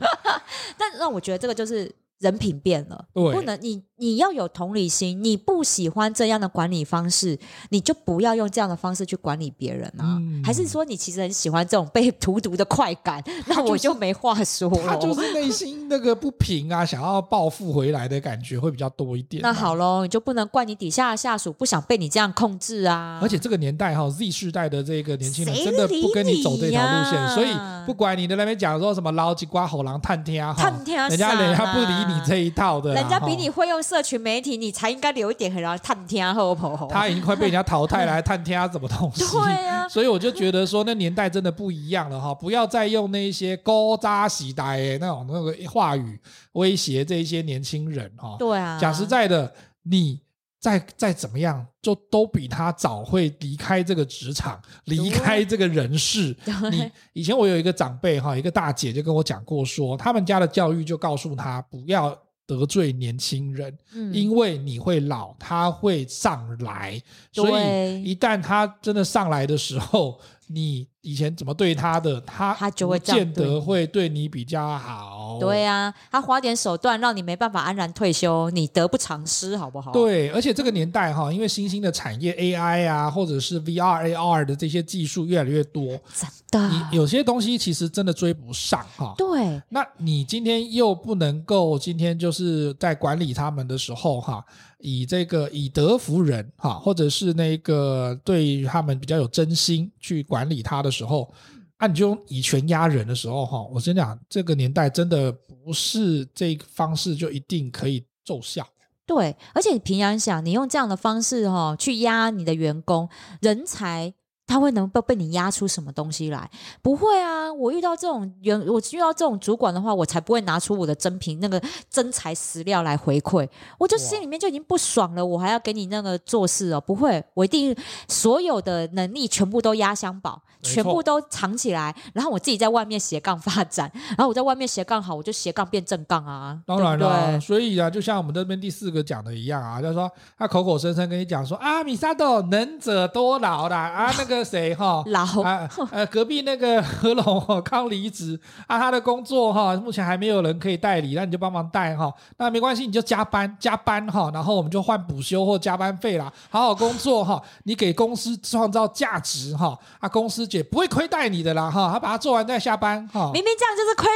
[0.78, 1.94] 但让 我觉得这个就是。
[2.24, 7.38] 人品变了，对不能你你要有同理心，你不喜欢这样的管理方式，
[7.70, 10.18] 你就不要用这样的方式去管理别人啊。
[10.20, 13.22] 嗯、还是说你其实很喜欢这种被荼毒的快感？
[13.48, 14.88] 那我就没话说了。
[14.88, 19.44] 他就是内心那个不平啊， 想要报复回来的感觉会比较多一点。
[19.44, 23.20] 那好喽，你就不能怪你底下的下属不想被你这样控制啊。
[23.22, 27.54] 而且这个年代哈，Z 世代的这个年轻人真的不跟你走这条路线，所以
[27.86, 32.13] 不管你在那边讲说什么捞鸡瓜吼狼探天啊，探天，啊人家人家不理你。
[32.16, 36.88] 你这一套的，人家比你会用社群媒体，你才应该留一点，然后探听好不好？
[36.88, 39.24] 他已经快被人家淘汰了，还探听什么东西？
[39.32, 42.34] 对啊， 所以我就觉得说，那年代真的不一样了哈！
[42.34, 46.20] 不要再用那些高扎喜呆那种那个话语
[46.54, 48.36] 威胁这些年轻人哈。
[48.40, 50.20] 对啊，讲实在的，你
[50.64, 56.34] 再再怎么样，就都比他早会离开这个职场，离开这个人世。
[56.72, 66.98] 你以前我有一个长辈哈，一个大姐就跟我讲过说，他们家的教育就告诉他不要得罪年轻人，嗯、因为你会老，他会上来，
[67.34, 70.88] 所以一旦他真的上来的时候，你。
[71.04, 75.38] 以前怎么对他的，他他就会见得会对你比较好。
[75.38, 79.92] 对啊，他花点手段让你没办法安然退休，你得不偿失，好不好？
[79.92, 89.14] 对，而且这个年代哈，因为新兴的产业 AI 啊，或者是 VR、AR 的这些技术越来越多，真的，你有些东西其实真的追不上哈。
[89.18, 94.46] 对，那你今天又不能够今天就是在管理他们的时候哈，
[94.78, 100.93] 以这个以德服人哈，或者是那个对他们比较有真心去管理他的。
[100.94, 101.34] 时候，
[101.78, 108.66] 啊，你就用以权压人的时候，哈，我先讲，这个年代真的不是这个方式就一定可以奏效。
[109.06, 113.10] 对，而且平常想，你用这样的方式，哈，去压你的员工
[113.42, 114.14] 人才。
[114.46, 116.50] 他会能被被你压出什么东西来？
[116.82, 117.52] 不会啊！
[117.52, 123.48] 我遇到这种员，我遇到这种主管的话，我才不会拿出我的真凭那个真材实料来回馈。
[123.78, 126.82] 我就心里面就已经不爽了，我还要给你那个做事哦？
[126.82, 127.76] 不会，我一定
[128.08, 133.90] 所有的能力全部都压箱宝，全部都藏起来，然后我自己在外面斜杠发展。
[134.10, 136.60] 然后我在外面斜杠好，我就斜杠变正杠啊！
[136.66, 144.33] 当然了，所以啊，就像我们这边第四个讲的一样啊，就是说他口口声声跟你讲说啊，米沙豆能者多劳的啊，那个。
[144.42, 145.26] 谁哈老。
[145.42, 164.10] 啊呃隔壁那个何龙哈刚离职啊，他的工作哈目前还没有人可以代理，那你就帮忙带哈，那没关系，你就加班加班哈，然后我们就换补休或加班费啦，好好工作哈， 你给公司创造价值哈，啊公司姐不会亏待你的啦哈，他把它做完再下班哈，明明这样就是亏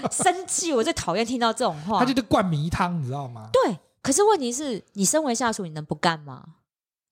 [0.00, 3.48] 待， 生气，我最讨厌听到这种话，他就是灌迷汤，你知道吗？
[3.52, 6.42] 对，可是问题是你身为下属，你能不干吗？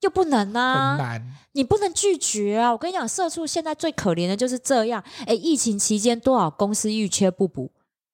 [0.00, 2.72] 又不能啊，很难，你不能拒绝啊！
[2.72, 5.02] 我跟你讲，社畜现在最可怜的就是这样。
[5.26, 7.70] 哎，疫情期间多少公司遇缺不补，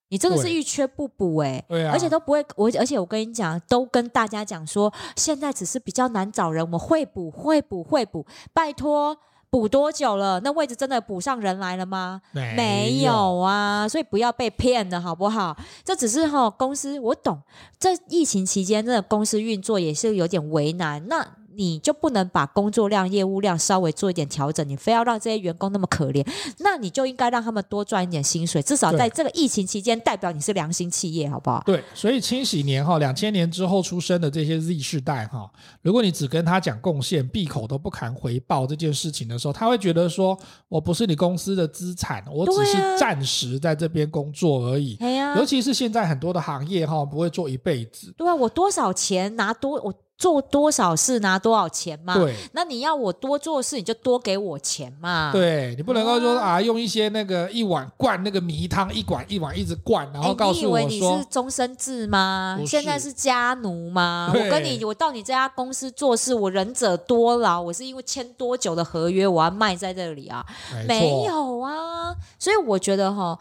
[0.08, 9.16] 你真的是遇缺不补哎，对啊，而且都不会，我而且我跟你讲，都跟大家讲说，现在只是比较难找人，我们会补，会补，会补，拜托，
[9.48, 10.40] 补多久了？
[10.40, 12.20] 那位置真的补上人来了吗？
[12.32, 15.56] 没有，没有啊，所以不要被骗了，好不好？
[15.84, 17.40] 这只是哈，公司我懂，
[17.78, 21.24] 这疫情期间真的公司运作也是有点为难，那。
[21.56, 24.66] 你就不能把工作量、业务量稍微做一点调整？
[24.68, 26.26] 你非要让这些员工那么可怜？
[26.58, 31.62] 那你就应该让他们多赚一点薪水，至少在这个疫情期间，代表你是良心企业，好不好？
[31.64, 35.50] 对，所以千禧年哈，两千年之后出生的这些 Z 世代哈，
[35.82, 40.38] 如果你只跟他讲贡献，闭口都不谈回报这件事情的时候，他会觉得说，
[40.68, 44.96] 我不是你公司的资产，我只是暂时在这边工作而已。
[44.96, 48.12] 对啊，尤其是现在很多的行业哈，不会做一辈子。
[48.16, 49.94] 对啊，我多少钱拿多我。
[50.18, 52.14] 做多少事拿多少钱嘛。
[52.14, 55.30] 对，那你要我多做事，你就多给我钱嘛。
[55.32, 62.58] 对，你不能够说啊，用一些那个一碗灌那个米汤，一管一碗一直灌，然后告诉我说，你以为你是终身制吗？
[62.66, 64.32] 现在是家奴吗？
[64.34, 70.44] 我跟你，我到你这家公司做事，我忍者多劳，我是因为签多久的合约，我要卖在这里啊？
[70.88, 73.38] 没，没有啊，所以我觉得哈。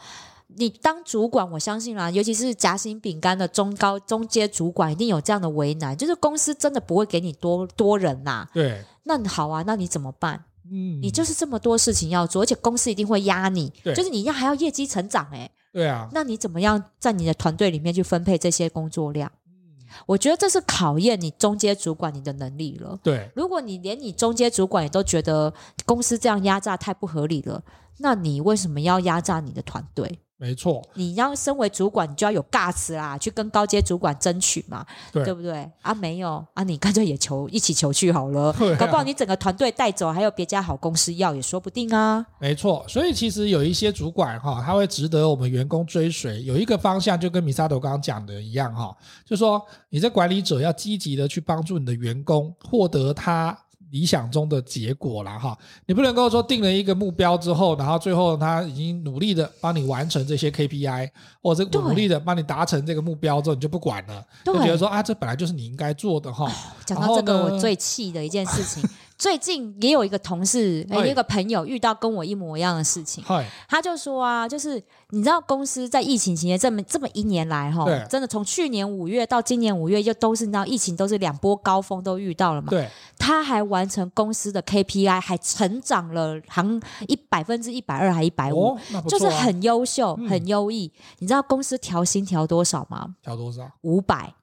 [0.58, 8.50] 你当主管，我相信啦，尤其是夹心饼干的中高中阶主管，一定有这样的为难，就是公司真的不会给你多多人呐、啊。
[8.54, 10.46] 对，那好啊，那你怎么办？
[10.72, 19.32] 嗯，你就是这么多事情要做，而且公司一定会压你，对就是你要还要业绩成长、欸，哎，对啊，那你怎么样在你的团队里面去分配这些工作量？
[19.48, 22.98] 嗯，我觉得这是考验你中阶主管你的能力了。
[23.04, 25.54] 对，如果你连你中阶主管也都觉得
[25.86, 27.62] 公司这样压榨太不合理了，
[28.00, 30.20] 那你为什么要压榨你的团队？
[30.38, 35.70] 没错，你要身为主管，你就要有 guts 啦，去跟高阶主管争取嘛，对，对不对？
[35.82, 42.26] 啊，没有啊，你干脆也求一起求去好了，啊、搞不好你整个团队带走，还有别家好公司要也说不定啊。
[42.38, 46.44] 没错，所以其实有一些主管哈，他会值得我们员工追随。
[46.44, 48.94] 有一个方向就跟 Misato 刚刚讲的一样哈，
[49.26, 53.58] 就说你这管理者要积极的去帮助你的员工获得他。
[53.92, 61.10] 理想中的结果了哈，你不能够说定了一个目标之后，然后最后他已经努力的帮你完成这些 KPI，
[61.42, 66.52] 或者努力的帮你达成这个目标之后，你就不管了，就觉得说啊，这本来就是你应该做的哈。
[66.86, 68.88] 讲到这个，我最气的一件事情。
[69.18, 73.24] 最近也有一个同事，有一个朋友遇到跟我一模一样的事情，
[73.70, 90.92] 他就说啊，就是你知道公司在疫情期间这么这么一年来哈，真的从去年五月到今年五月，就都是你知道疫情都是两波高峰都遇到了嘛，对，他还完成公司的 KPI，还成长了，行一百分之一百二还一百五，就是很优秀，很优异。
[91.20, 93.16] 你知道公司调薪调多少吗？
[93.24, 93.72] 调多少？
[93.82, 94.34] 五百。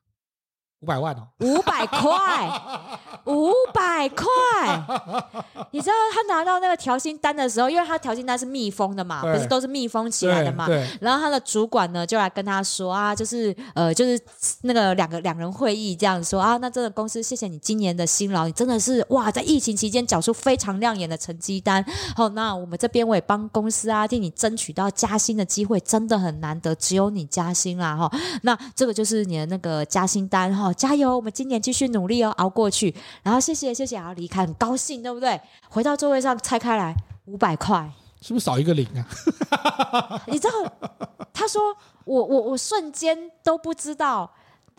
[0.80, 2.50] 五百万哦，五百块，
[3.26, 4.26] 五百块。
[5.70, 10.68] 你知道他拿到那个调薪单的时候，因为他调薪单是密封的嘛，不是都是密封起来的嘛。
[11.00, 14.20] 然后他的主管呢就来跟他说啊，就是呃，就是
[14.62, 21.85] 那个两个两人会议这样说啊，那这个公司谢谢你今年的辛劳，你真的是哇，在疫情期间缴出非常亮眼的成绩单。
[22.16, 28.11] 好，那我们这边我也帮公司啊替你争取到加薪的机会，真的很难得，只有你加薪啦哈。
[28.42, 30.72] 那这个就是你的那个加薪单哈。
[30.72, 31.14] 加油！
[31.16, 32.94] 我们今年继续努力哦，熬过去。
[33.22, 35.40] 然后谢谢谢谢，然后离开，很高兴，对不对？
[35.68, 36.94] 回到座位上拆开来，
[37.27, 40.22] 五百块，是不是少一个零啊？
[40.27, 40.53] 你知道，
[41.33, 44.31] 他说我我我瞬间都不知道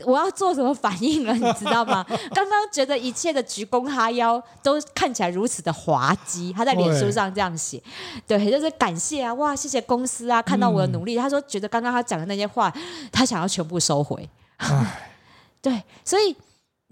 [0.06, 2.04] 我要做什么反应了，你知道吗？
[2.34, 7.82] 刚刚觉得一切的鞠躬哈腰都看起来如此的滑稽，他在脸书上这样写，
[8.26, 11.16] 对，对，就是感谢啊，哇，谢谢公司啊，看到我的努力。
[11.18, 12.74] 嗯、他说觉得刚刚他讲的那些话，
[13.12, 14.28] 他想要全部收回。
[15.62, 16.36] 对，所以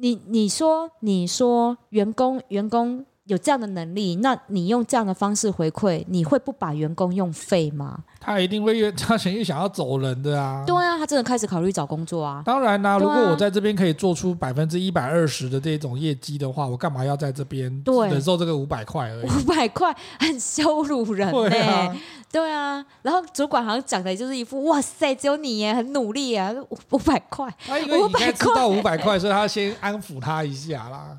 [0.01, 7.99] 你你说你说员工员工有这样的能力，那你用这样的方式回馈，你会不把员工用废吗？
[8.19, 10.63] 他一定会越他想越想要走人的啊！
[10.67, 12.43] 对啊，他真的开始考虑找工作啊！
[12.45, 17.63] 当然啦、啊，如果我在这边可以做出百分之一百二十的这种业绩的话，我干嘛要在这边
[18.09, 19.29] 忍受这个五百块而已？
[19.29, 21.49] 五百块很羞辱人呢、欸。
[21.49, 21.95] 对啊，
[22.33, 22.85] 对啊。
[23.01, 26.53] 然后主管好像讲的就是一副哇塞，只有你耶，很努力啊，
[26.89, 27.49] 五百块。
[27.65, 31.17] 他因为你应该知道五百块，所以他先安抚他一下啦。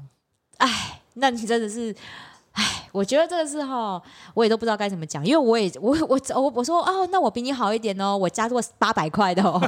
[0.58, 1.94] 哎，那你真的是。
[2.54, 3.98] 哎，我觉得这个是哈，
[4.34, 9.58] 我也都不知道该怎么讲，因为我也我我我我说哦，那我比你好一点哦，我加过八百块的哦，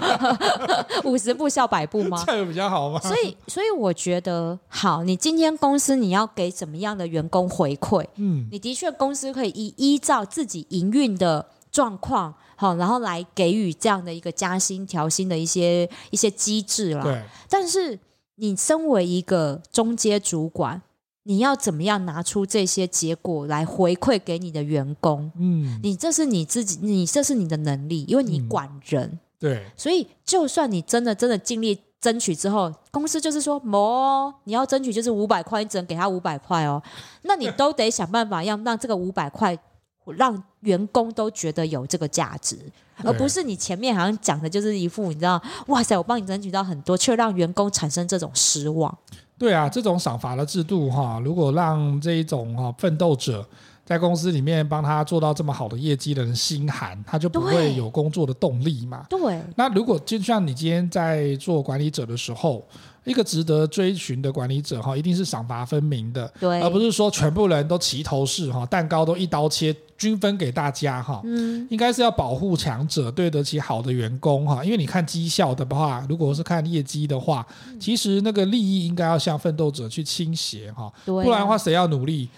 [1.02, 2.22] 五十步笑百步吗？
[2.28, 3.00] 这样比较好吗？
[3.00, 8.06] 所以所以我觉得好，你今天公司你要给怎么样的员工回馈？
[8.16, 17.02] 嗯，你的确公司可以依依照自己营运的状况好，然后来给予这样的一个加薪调薪的一些一些机制啦。
[17.02, 17.98] 对，但是
[18.34, 20.82] 你身为一个中阶主管。
[21.26, 25.32] 你要怎么样拿出这些结果来回馈给你的员工？
[25.36, 29.04] 嗯，你这是你自己，你这是你的能力，因为你管人。
[29.04, 36.82] 嗯、对，所以就算你真的真的尽力争取之后，公司就是说，哦，你要争取就是五百块，你只能给他五百块哦。
[37.22, 39.58] 那你都得想办法要让这个五百块
[40.04, 42.58] 让员工都觉得有这个价值，
[43.02, 48.94] 而不是你前面好像讲的就是一副你知道，哇塞，我帮你争取到很多，却让员工产生这种失望。
[49.38, 53.46] 对啊，这种赏罚的制度哈，如果让这一种哈奋斗者
[53.84, 59.04] 在公司里面帮他做到这么好的业绩的人心寒，他就不会有工作的动力嘛。
[59.10, 59.40] 对。
[59.56, 62.64] 那如果就像你今天在做管理者的时候，
[63.04, 74.64] 一个值得追寻的管理者哈，一定是赏罚分明的，对，而不是说全部人都齐头式哈，蛋糕都一刀切，均分给大家哈，嗯，应该是要保护强者，对得起好的员工哈。
[74.64, 77.46] 因为你看绩效的话，如果是看业绩的话，
[77.78, 82.28] 其实那个利益应该要向奋斗者去倾斜哈，不然的话谁要努力？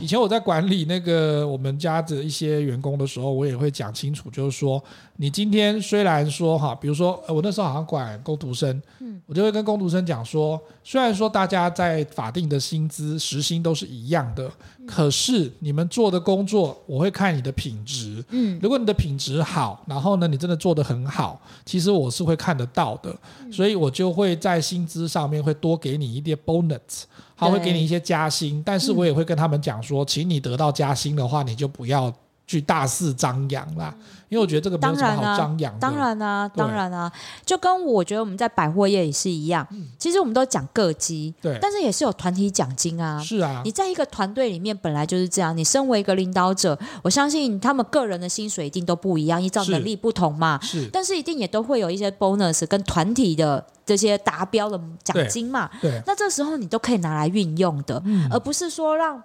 [0.00, 4.82] 以前我在管理那个我们家的一些员工的时候，我也会讲清楚，就是说，
[5.16, 8.80] 你今天虽然说哈，比如说我那时候好像管工读生，
[9.26, 14.50] 我就会跟工读生讲说，虽然说大家在法定的薪资时薪都是一样的，
[14.86, 18.24] 可是你们做的工作，我会看你的品质。
[18.30, 23.14] 嗯，如果你的品质好，然后呢，你真的做得很好，其实我是会看得到的，
[23.50, 27.02] 所以我就会在薪资上面会多给你一点 bonus，
[27.36, 32.12] 他会给你一些加薪，但是我也会跟他们讲说，请你得到加薪的话，你就不要。
[32.46, 33.92] 去大肆张扬啦，
[34.28, 35.80] 因为我觉得这个没有什么好张扬的。
[35.80, 37.10] 当然啊，当然啊，
[37.44, 39.66] 就跟我觉得我们在百货业也是一样。
[39.98, 43.18] 其实我们都讲个机，对，但是也是有团体奖金啊。
[43.18, 45.56] 是啊，你在一个团队里面本来就是这样。
[45.56, 50.60] 你身为一个领导者，我相信他们个人的薪水一定都不一样，依照能力不同嘛。
[50.62, 55.68] 是，但是一定也都会有一些 bonus 跟团体的这些达标的奖金嘛。
[55.80, 59.20] 对，那这时候你都可以拿来运用的，而不是说让。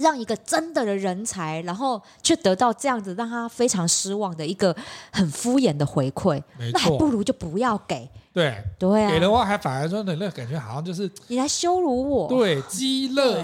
[0.00, 4.74] 让一个真的的人才，然后却得到这样子让他非常失望的一个
[5.12, 6.42] 很敷衍的回馈，
[6.72, 8.08] 那还不如就不要给。
[8.32, 13.42] 对对啊，给的话还反而说那那感觉好像就是你来羞辱我，对，激乐。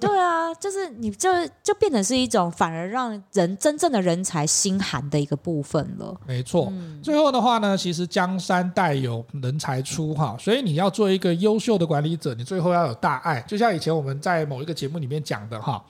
[0.00, 1.28] 对啊，就是你就
[1.62, 6.14] 就变成是一种反而让人真正的人才心寒的一个部分了。
[6.26, 15.84] 没错，嗯、最后的话呢，其实江山代有人才出哈，所以你要做一个优秀的管理者，你最后要有大爱，就像以前我们在某一个节目里面讲的哈。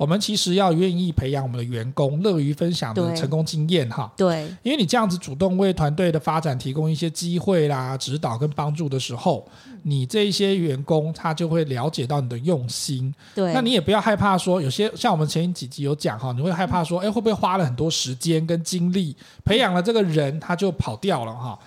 [0.00, 4.10] 我们其实要愿意培养我们的员工，乐于分享的成功经验哈。
[4.16, 9.46] 对，因为你这样子主动为团队的发展提供一些机会啦、指导跟帮助的时候，
[9.82, 13.14] 你这一些员工他就会了解到你的用心。
[13.34, 21.58] 对，那你也不要害怕说，有些像我们前几集有讲哈，你会害怕说，哎，会不会花了很多时间跟精力培养了这个人，他就跑掉了哈？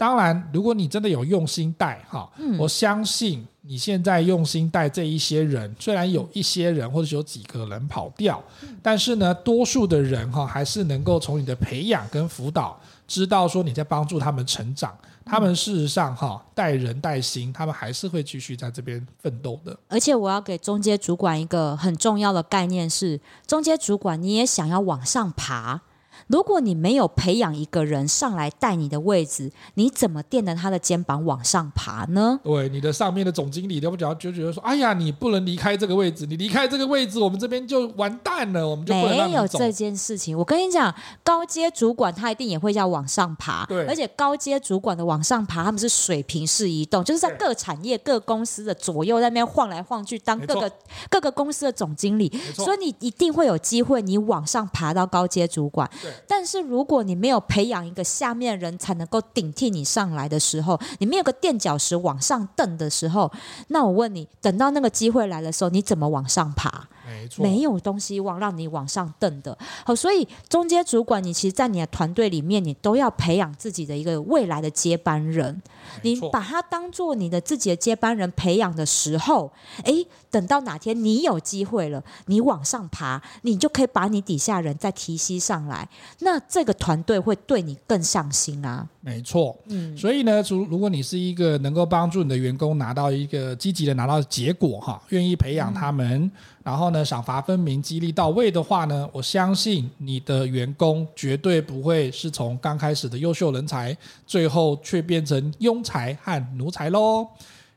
[0.00, 2.26] 当然，如果你真的有用心带哈，
[2.58, 3.46] 我相信。
[3.62, 8.42] 你现在用心带这一些人，虽然有一些人或者有几个人跑掉，
[8.82, 14.96] 但是呢，多数的人哈还是能够从你的培养跟辅导，知道说你在帮助他们成长。
[15.24, 19.78] 他们事实上哈带人带心，他们还是会继续在这边奋斗的。
[19.86, 25.82] 而且我要给中介主管一个很重要的概念是：中介主管你也想要往上爬。
[26.30, 32.38] 如果你没有培养一个人上来带你的位置，你怎么垫着他的肩膀往上爬呢？
[32.44, 40.38] 对，你的上面的总经理要不就觉得说：“哎呀，你不能离开这个位置，你离开这个位置，我们这边就完蛋了，我们就不能让走。”没有这件事情。
[40.38, 50.70] 我跟你讲，高阶主管他一定也会要往上爬，对，而且高阶主管的往上爬，他们是水平式移动，就是在各产业、各公司的左右在那边晃来晃去，当各个
[51.08, 55.90] 各个公司的总经理，所以你一定会有机会，你往上爬到高阶主管。
[56.00, 56.12] 对。
[56.26, 63.30] 但是如果你没有培养一个下面人才能够顶替你上来的时候，你没有个垫脚石往上蹬的时候，
[63.68, 66.88] 那我问你，等到那个机会来的时候，你怎么往上爬？
[67.10, 69.56] 没错，没有东西往让你往上蹬的。
[69.84, 75.60] 好，所以中间主管，你其实，在你的团队里面，你都要培养自己的一个未来的接班人。
[76.02, 79.50] 你把他当做你的自己的接班人培养的时候，
[79.82, 85.88] 诶，等到哪天你有机会了，你往上爬，你就可以把你底下人再提携上来。
[86.20, 88.86] 那这个团队会对你更上心啊。
[89.00, 96.32] 没错，嗯，所以呢，如如果你是一个能够帮助你的员工拿到一个积极的拿到结果哈，愿意培养他们，嗯、
[96.70, 107.26] 然后呢，赏罚分明、激励到位的话呢，我相信你的员工绝对不会是从刚开始的优秀人才，最后却变成庸才和奴才喽。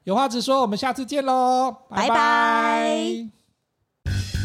[0.03, 2.07] 有话直说，我们下次见喽，拜拜。
[2.07, 2.15] 拜
[4.03, 4.42] 拜。